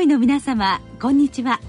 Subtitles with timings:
[0.00, 1.60] 医の皆様こんにちは。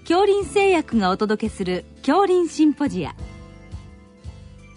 [0.00, 3.14] 恐林製薬がお届けする恐林シンポジア。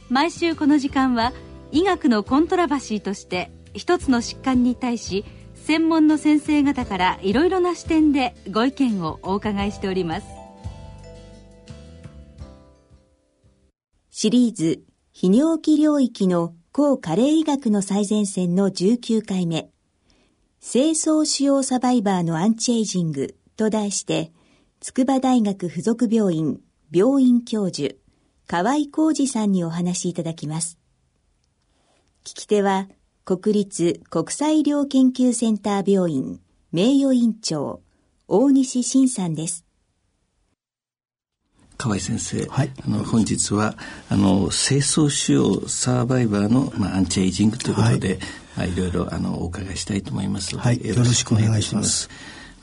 [0.09, 1.33] 毎週この時間は
[1.71, 5.25] 医学のコントラバシーとして一つの疾患に対し
[5.55, 10.27] 専門の先生方からいろいろな視点でご意見をお伺いしております。
[14.11, 14.83] シリーズ
[15.15, 19.72] 泌尿器領域の抗加齢医学の最前線の19回目。
[20.65, 24.31] 清掃腫瘍サバイバーのアンチエイジングと題して、
[24.79, 27.95] 筑波大学附属病院病院教授、
[28.47, 30.79] 河合浩二さんにお話しいただきます。
[32.23, 32.87] 聞き手は、
[33.25, 36.39] 国立国際医療研究センター病院
[36.71, 37.81] 名誉院長、
[38.29, 39.65] 大西晋さんです。
[41.77, 43.75] 河合先生、はい、あの本日は
[44.07, 48.19] あの清掃腫瘍サバイバーの、まあ、アンチエイジングということで、はい、
[48.57, 52.09] いろいろあのお伺いしたいと思いますはい、よろしくお願いします。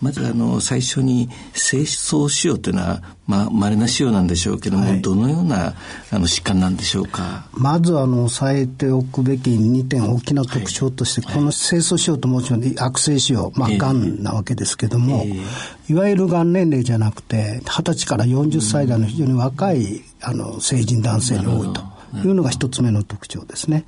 [0.01, 5.75] まずあの最初に清掃腫瘍というのはまあ稀な腫瘍なんでしょうけども、はい、どのような
[6.11, 7.47] あの疾患なんでしょうか？
[7.53, 22.01] まずあの押さえておくべき2点大きな特徴として、はい、この清掃腫瘍ともちろん悪性腫瘍まあがんなわけですけども、えー、いわゆるがん年齢じゃなくて二十歳から40歳代の非常に若いあの成人男性に多いと。
[22.13, 23.85] いうのが一つ目の特徴ですね。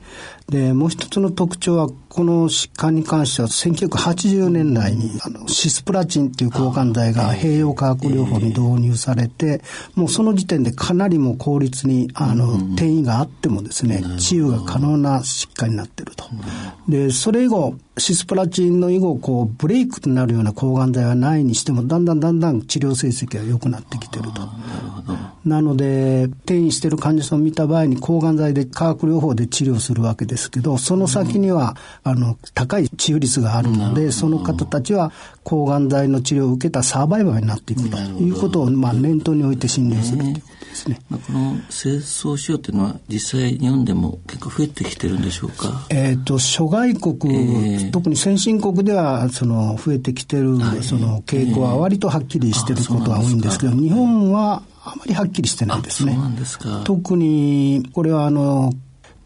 [0.48, 9.62] で、もう一つの特徴は、この疾患に関しては、1980年代に、あの、シスプラチンっていう抗がん剤が併用化学療法に導入されて、
[9.94, 16.26] もうその時点でかなりも効率に、あの、転移があってもですね、治癒が可能な疾患になっていると。
[16.88, 24.48] で、それ以後、シスプラチンの以後、こう、ブレイクとなるような抗がん剤はないにしても、だんだんだんだん治療成績が良くなってきてると。
[25.44, 35.12] なので、転移してる患者さんを見た場合に、抗がん剤で化学療法で治療するわけですけど、その先には、あの、高い治癒率があるので、その方たちは
[35.44, 41.00] 抗がん剤の治療を受けたサバイバーになっていくということを、まあ、念頭に置いて診療するということですね。
[41.10, 45.86] まあ、この清掃腫瘍というのは、実際日本でも結構増えてきてるんでしょうか？
[45.90, 56.18] えっ、と、諸外国、えー、特に先進国では、その、増えてきてる、その、傾向は割とはっきりしてることが多いんですけど、日本はあまりはっきりしてないですね。
[56.44, 58.72] す特に、これはあの、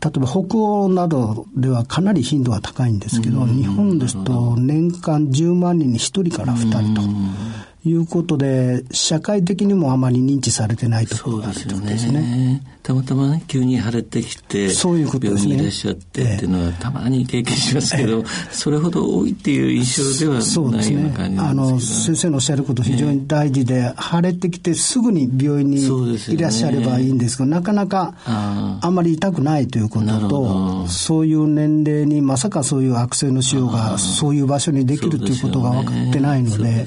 [0.07, 7.01] 例えば北欧などではかなり頻度が高いんですけど、日本ですと年間10万人に1人から2人と。
[7.89, 12.61] いうことで、社会的にもあまり認知されてないところがあるということですね。
[12.87, 15.39] たまたまね、急に腫れてきて、そういうことですね。
[15.39, 25.85] 病院にいらっしゃってっていうのは、たまに経験しますけど、それほど多いっていう印象ではないような感じですね、あの、先生のおっしゃること非常に大事で、腫れてきてすぐに病院に
[26.33, 36.87] いらっしゃればいいんですけど、なかなかあんまり痛くないということと、そういう年齢にまさかそういう悪性の腫瘍がそういう場所にできるということが分かってないので、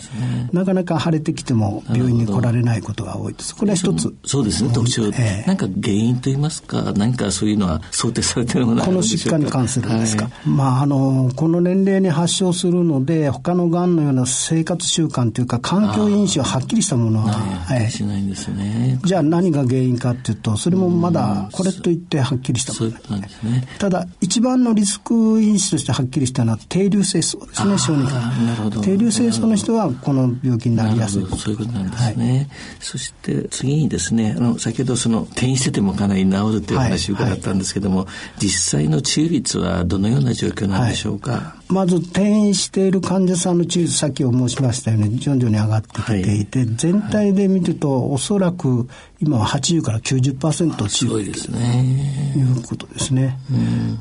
[0.54, 3.54] なかなか腫れてきても病院に来られないことが多いです。
[3.54, 4.16] これは一つ。
[4.26, 5.08] そうですね、特徴。
[5.08, 10.26] えー、なんか原因といいますか、何かそういうのは想定されてるものこの疾患に関するんですか？
[10.26, 19.00] はい、まあ、あの、この年齢に発症するので、他のがんのような生活習慣というか、環境因子ははっきりしたものは、はい、しないんですね。
[19.04, 23.68] じゃあ何が原因かっていうと、それもまだこれといってはっきりしたものなんですね。
[23.80, 28.82] ただ、一番のリスク因子としてはっきりしたのは、低流性層ですね、小児科。
[28.82, 31.26] 低流性層の人はこの病気になりやすい。
[31.38, 32.36] そういうことなんですね。
[32.36, 32.48] はい、
[32.80, 38.06] そして次にですね、あの、先ほどその転移しててもかなり治るという話を伺ったんですけども、
[38.38, 48.88] 実際の治癒率はどのような状況なんでしょうか、まず転移している患者さんの治癒率、さっきお申しましたように徐々に上がってきていて、全体で見るとおそらく
[49.22, 52.60] 今は80から90%治癒できるという。
[52.70, 53.38] ことですね。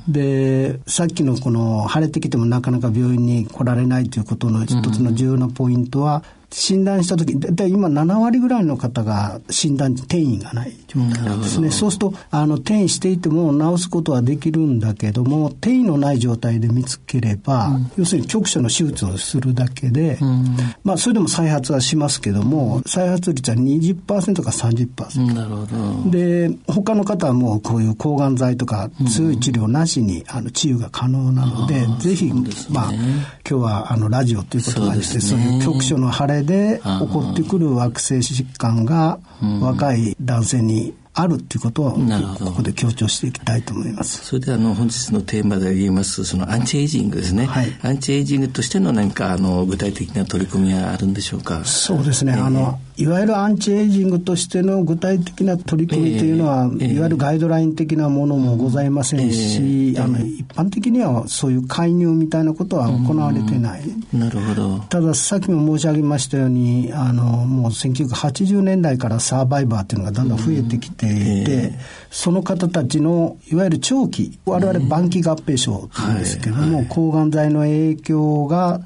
[0.07, 11.71] で、さっきのこの腫れてきてもなかなか病院に来られないということの一つの重要なポイントは、診断した時、だいたい今7割ぐらいの方が診断転移がない状態なんですね。
[11.71, 25.35] そうすると、あの、転移していても治すことはできるんだけども、転移のない状態で見つければ、うん、要するに局所の手術をするだけで、うん、まあ、それでも再発はしますけども、再発率は20%か30%。
[25.35, 26.11] なるほど。
[26.11, 32.33] で、他の方はもうこういう抗がん剤とか強い治療なしに、あの、治癒が可能なので、ぜひ、
[32.71, 39.19] まあ、今日はあの、ラジオということがあって、そういう局所の腫れで起こってくる惑星疾患が
[39.61, 44.25] 若い男性にあるっていうことをここで強調していきたいと思います。
[44.25, 47.47] それであの本日のテーマで言いますそのアンチエイジングですね。
[47.47, 51.65] はい、アンチエイジングとしての何かあの具体的な取り組みはあるんでしょうか？
[51.65, 52.35] そうですね。
[52.37, 63.83] えー、あのいわゆるアンチエイジングとしての具体的な取り組みというのは、えー、いわゆるガイドライン的なものもございませんし、えー、あの一般的にはそういう介入みたいなことは行われてない。
[64.13, 64.81] なるほど。
[64.89, 71.75] たださっきも申し上げましたように、あのもう1980年代からサーバイバーっていうのがだんだん増えてきていて、
[72.11, 78.81] その方たちのいわゆる長期、我々晩期合併症というんですけども、抗がん剤の影響が、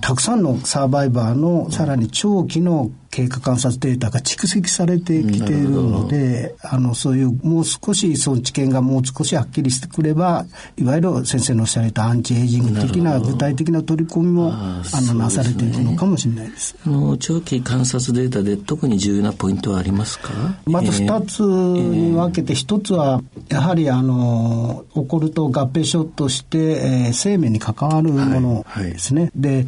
[0.00, 10.46] たくさんのサーバイバーのさらに長期の経過観察データが蓄積されてきているので、あの、そういうもう少しその知見がもう少しはっきりしてくれば、
[10.76, 16.74] いわゆる先生のおっしゃられたアンチエイジング的な具体的な取り組みもあのなされていくのかもしれないです。
[16.84, 20.32] あの長期観察データで特に重要なポイントはありますか？
[20.66, 29.20] まず二つに分けて、一つはやはりあの起こると合併症として、えー、生命に関わるものですね。
[29.22, 29.66] はいはい、で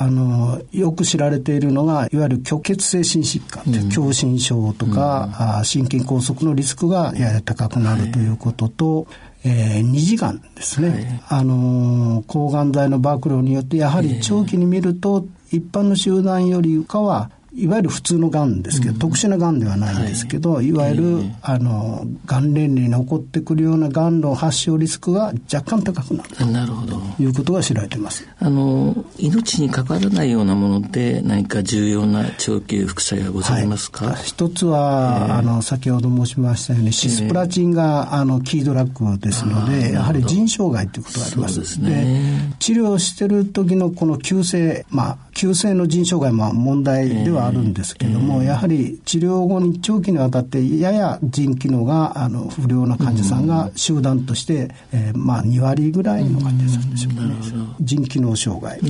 [0.00, 9.06] あの、よく知られているのが、いわゆる虚血性心疾患、うん、狭心症とか、うん、心筋梗塞のリスクがやや高くなるということと、はい
[9.44, 26.28] えー、二次がんですね、はい、あの抗がん剤の暴露によってやはり長期に見ると、一般の集団よりかはいわゆる普通のがんですけど、うん、特殊ながんではないんですけど、はい、いわゆる、えー、あのがん年齢に起こってくるようながんの発症リスクが若干高くなる。
[26.30, 27.00] となるほど。
[27.18, 28.28] いうことが知られています。
[28.38, 41.60] あの命に関わらないようなもので何か重要な長期副作用はございますか、はい、一つは、えー、あの先ほど申しましたようにシスプラチンが、あのキードラッグですのでやはり腎障害ということがあります。
[41.60, 42.54] ですね。
[42.58, 57.34] 治療してる時のこの急性まあ急性の腎障害も問題ではあるんですけども、やはり治療後に長期にわたってやや腎機能があの不良な患者さんが集団として、えー、まあ2割ぐらいの患者さんでしょうかね。
[57.80, 58.80] 腎機能障害。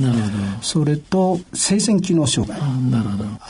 [0.61, 2.59] それと生鮮機能障害。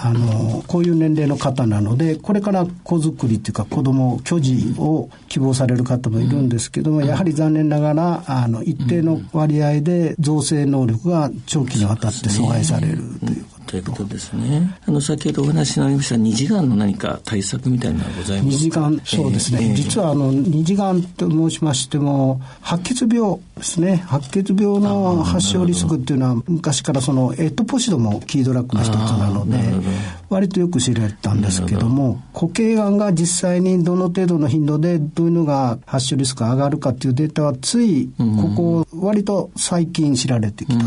[0.01, 13.58] あのこういう年齢の方なのでこれから子作りというか子供居住を希望される方もいるんですけども、やはり残念ながらあの一定の割合で造成能力が長期にわたって阻害されるということ。
[13.69, 14.75] ということですね。
[14.87, 18.89] あの、先ほどお話になりました二次元の何か対策みたいなのはございますか？
[18.89, 19.59] 二次元、そうですね。
[19.61, 24.03] えー、実はあの、二次元と申しましても、白血病ですね。
[24.07, 29.57] 白血病の発症リスクっていうのは、昔からその、エットポシドもキードラッグの一つなので、
[30.29, 40.85] 割とよく知られたんですけども、固形がんが実際にどの程度の頻度でどういうのが発症リスクが上がるかっていうデータはつい、ここ、割と最近知られてきた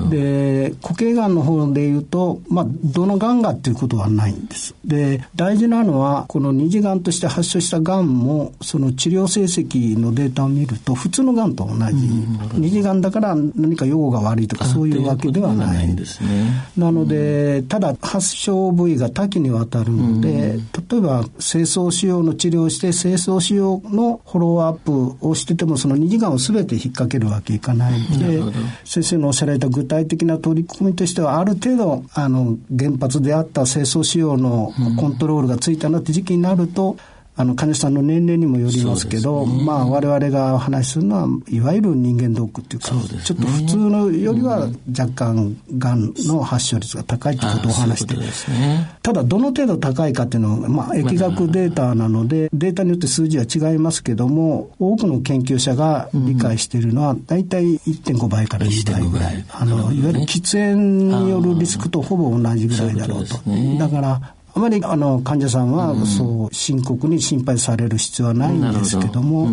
[0.00, 0.08] と。
[0.08, 4.74] で、固形がんの方でで言うと、まあ、どのがんがっていうことはないんです。
[4.84, 12.08] で、大事なのは、この二次がんとして発症したがんも、その治療成績のデータを見ると、普通のがんと同じ。
[12.54, 15.88] 二次がんだから何か予後が悪いとか、そういうわけではない。
[15.88, 16.64] んですね。
[16.76, 20.58] なので、ただ発症部位が多岐にわたるので、
[20.90, 24.76] 例えば、清掃腫瘍の治療をして、清掃腫瘍のフォローアッ
[25.18, 36.96] プをしてても、その二次がんを全て引っ掛けるわけいかないので、先生のおっしゃられた具体的な取り組みとしては、ある程度程度あの原発であった清掃仕様のコントロールがついたなって時期になると、
[37.36, 44.68] あの患者さんの年齢にもよりますけど、ね、まあ我々がお話しするのはいわゆる人間ドックっていうか、ね、ちょっと普通のよりは
[44.98, 59.44] 若干がんの発症率が高いということをお話して、ね、ただどの程度高いかっていうのは、まあ疫学データなので、データによって数字は違いますけども、多くの研究者が理解しているのは、大体1.5倍から2倍ぐらい。
[59.50, 63.36] あの、いわゆる喫煙によるリスクとほぼ同じぐらいだろうと。
[63.78, 69.48] だから、あまりあの患者さんはそう深刻に心配される必要はないんですけども、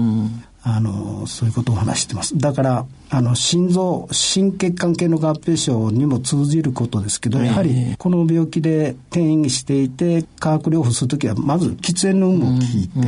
[0.70, 2.38] あのそういうことを話してます。
[2.38, 13.00] だからあの心臓心血管系の合併症にも通じることですけどやはりこの病気で転移していて化学療法するときはまず喫煙の有無を聞いて、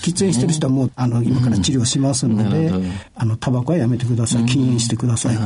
[0.00, 4.46] 喫煙してる人はもうあの今から治療しますので、うん、あのタバコはやめてください。
[4.46, 5.36] 禁煙してください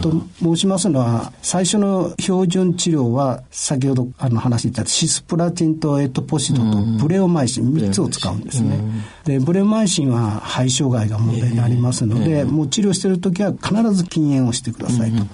[0.00, 0.10] と。
[0.10, 8.78] と申しますのは最初の標準治療は先ほどあの話したシスプラチンとエトポシドとブレオマイシン3つを使うんですね。
[9.24, 15.24] でブレオマイシンは肺障害が問題になりますので、もう治療してる時時は必ず禁煙をしてくださいと。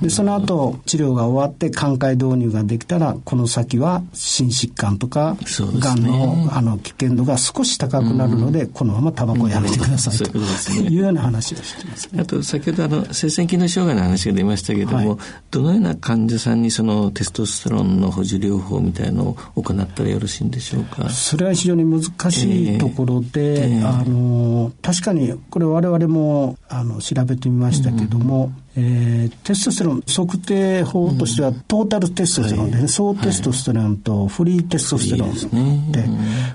[0.00, 10.38] で、その後、治療が終わって寛解導入ができたら、この先は心疾患とか、がんのあの危険度が少し高くなるので、このままタバコをやめてくださいと。
[10.38, 15.18] いうような話をしてます、ね、あと、先ほどあの、性腺機能障害の話が出ましたけれども、はい、
[15.50, 21.08] どのような患者さんにそのテストステロンの補充療法みたいのを行ったらよろしいんでしょうか？
[21.10, 36.04] それは非常に難しいところで、あの、確かにこれ我々もあの調べてみましたけども、うん、えー、テストステロン測定法としては、トータルテストステロンで、ね、総テストステロンとフリーテストステロンで、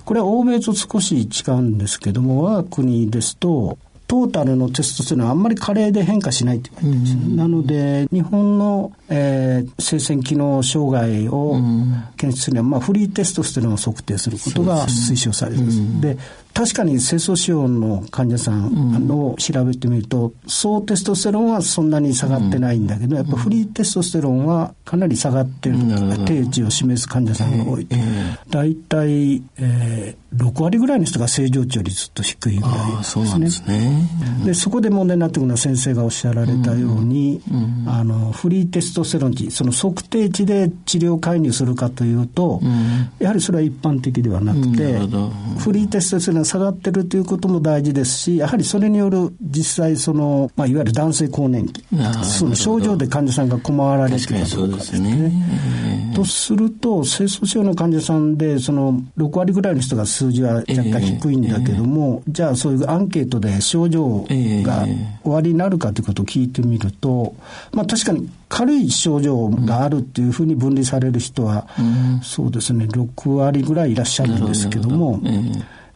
[0.04, 11.58] これは欧米と少し違うんですけども、我が国ですと、トータルのテストステロンはあんまり加齢で変化しないって言われてるんです、なので、日本の、えー、生鮮機能障害を
[12.16, 16.02] 検出するには、まあ、フリーテストステロンを測定することが推奨されます。
[16.02, 16.18] で、
[16.58, 25.78] 確かに清掃腫瘍の患者さんを調べてみると、総テストステロンはそんなに下がってないんだけど、やっぱフリーテストステロンはかなり下がってる、
[26.26, 27.88] 定値を示す患者さんが多い。
[28.50, 33.40] 大体、えー、6割ぐらいの人が正常値よりずっと低いぐらいですね。
[33.40, 34.10] ですね。
[34.44, 37.42] で、そこで問題になってくるのは先生がおっしゃられたように、
[37.86, 42.62] あの、フリーテストステロン値、その測定値で治療介入するかというと、
[43.20, 44.98] やはりそれは一般的ではなくて、
[45.60, 51.84] フリーテストステロン下がってるということも大事ですし、やはりそれによる実際その、まあ、いわゆる男性更年期、
[52.24, 55.32] その症状で患者さんが困られてるかどうかですね。
[56.16, 64.88] とすると、精巣症の患者さんで、その6割ぐらいの人が数字は若干低いんだけども、じゃあそういうアンケートで症状が
[65.24, 67.36] 終わりになるかということを聞いてみると、
[67.72, 71.68] まあ確かに軽い症状があるっていうふうに分離される人は、
[72.24, 75.22] そうですね、6割ぐらいいらっしゃるんですけども、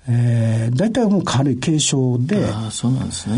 [0.08, 3.36] えー、大体もう軽い軽症で、あそうなんですね。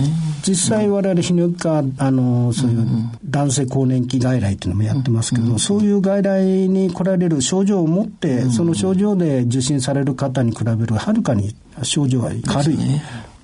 [0.47, 2.87] 実際我々泌尿器科、あの、そういう
[3.25, 12.77] 男性更年期外来っていうのもやってますけど、そういう外来に来られる症状を持って、その症状で受診される方に比べるはるかに症状は軽い。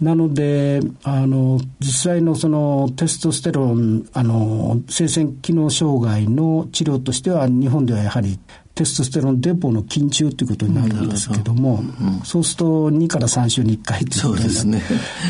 [0.01, 8.39] なので、あの、実際のそのテストステロン、あの、生鮮機能障害の治療としては、日本ではやはり
[8.79, 14.81] テストステロンデポの緊張ということになるんですけども、うん、そうすると2から3週に1回ということですね。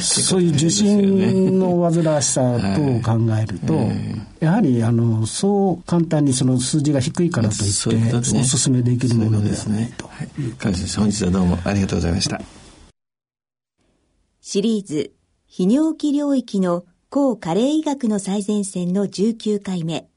[0.01, 2.41] そういう受診の煩わしさ
[2.75, 3.89] 等を考えると、はい、
[4.39, 10.07] やはりあのそう簡単にその数字が低いからといってお勧めできるものではないと。
[10.07, 10.29] はい、
[10.95, 12.39] 本日はどうもありがとうございました。
[14.41, 15.11] シリーズ
[15.49, 20.07] 泌尿器領域の抗加齢医学の最前線の19回目。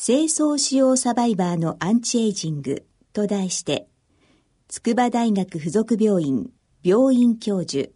[0.00, 3.88] 清掃使用サバイバーのアンチエイジングと題して、
[4.68, 6.50] 筑波大学附属病院
[6.84, 7.90] 病院教授、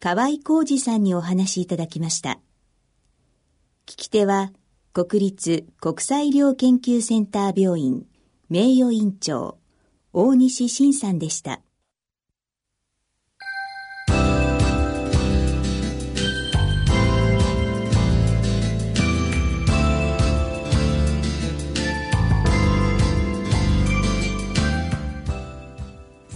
[0.00, 2.40] 河合浩二さんにお話しいただきました。
[3.86, 4.50] 聞き手は、
[4.92, 8.04] 国立国際医療研究センター病院
[8.50, 9.58] 名誉院長、
[10.12, 11.60] 大西晋さんでした。